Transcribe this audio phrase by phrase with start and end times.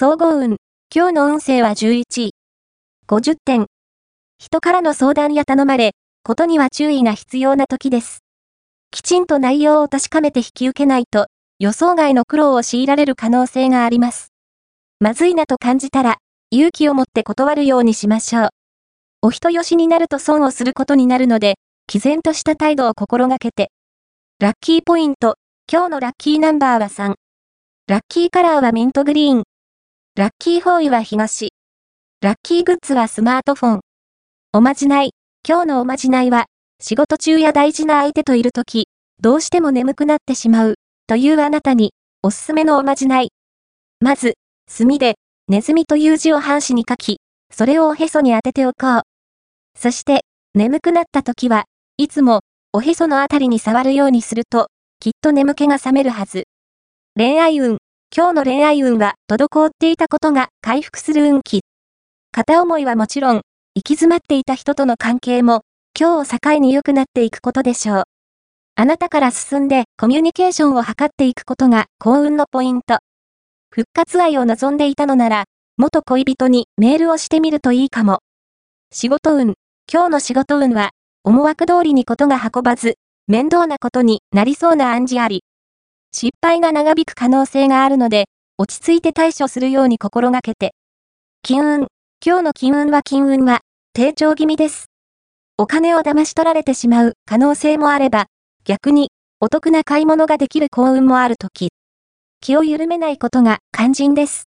[0.00, 0.58] 総合運。
[0.94, 2.30] 今日の運勢は11位。
[3.08, 3.66] 50点。
[4.38, 5.90] 人からの相談や頼まれ、
[6.22, 8.20] ことには注意が必要な時です。
[8.92, 11.26] きちんと内容を確かめて引き受けないと、
[11.58, 14.28] 予想外の苦労を強いられる可能性があります。
[15.00, 16.18] まずいなと感じたら、
[16.52, 18.48] 勇気を持って断るようにしましょう。
[19.22, 21.56] お人よしになると損をすることになるので、
[21.88, 23.72] 毅然とした態度を心がけて。
[24.38, 25.38] ラッキーポイント。
[25.68, 27.14] 今日のラッキーナンバーは3。
[27.88, 29.42] ラッキーカラーはミントグリーン。
[30.18, 31.50] ラッキーフォーイは東。
[32.20, 33.80] ラッキーグッズはスマートフォン。
[34.52, 35.12] おまじない。
[35.48, 36.46] 今日のおまじないは、
[36.80, 38.88] 仕事中や大事な相手といるとき、
[39.20, 40.74] どうしても眠くなってしまう、
[41.06, 41.92] というあなたに、
[42.24, 43.30] おすすめのおまじない。
[44.00, 44.34] まず、
[44.68, 45.14] 墨で、
[45.46, 47.18] ネズミという字を半紙に書き、
[47.54, 49.02] それをおへそに当てておこう。
[49.78, 50.22] そして、
[50.52, 51.66] 眠くなった時は、
[51.96, 52.40] いつも、
[52.72, 54.66] おへそのあたりに触るようにすると、
[54.98, 56.48] きっと眠気が覚めるはず。
[57.16, 57.78] 恋愛運。
[58.16, 61.60] 今日の恋愛運は滞っていたことが回復する運気。
[62.32, 63.42] 片思いはもちろん、行
[63.76, 65.60] き詰まっていた人との関係も、
[65.96, 68.02] 今日を境に良くなっていくことでしょう。
[68.74, 72.98] あなたから進んでコミュニケーションを図っていくことが幸運のポイント。
[73.70, 75.44] 復活愛を望んでいたのなら、
[75.76, 78.18] 元恋人にメールをしてみるといいかも。
[78.90, 79.54] 仕事運。
[79.92, 80.90] 今日の仕事運は、
[81.22, 82.96] 思惑通りにことが運ばず、
[83.28, 85.44] 面倒なことになりそうな暗示あり。
[86.12, 90.74] 失敗が長引く可能性があるので、落ち着いて対処するように心がけて。
[91.42, 91.86] 金運。
[92.24, 93.60] 今日の金運は金運は、
[93.92, 94.86] 低調気味です。
[95.58, 98.26] お金を騙し取られてしまう可能性もあれば、
[98.64, 101.68] 逆に、お得な買い物ができる幸運もあるとき。
[102.40, 104.36] 気を緩めないことが肝心です。